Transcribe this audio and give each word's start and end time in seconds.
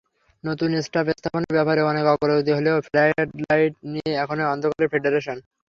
নতুন 0.43 0.69
টার্ফ 0.85 1.07
স্থাপনের 1.17 1.55
ব্যাপারে 1.57 1.81
অনেক 1.91 2.05
অগ্রগতি 2.13 2.51
হলেও 2.57 2.77
ফ্লাডলাইট 2.87 3.73
নিয়ে 3.91 4.11
এখনো 4.23 4.43
অন্ধকারে 4.53 4.87
ফেডারেশন। 4.93 5.37